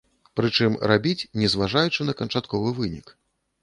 [0.39, 3.19] Прычым, рабіць, не зважаючы на канчатковы вынік.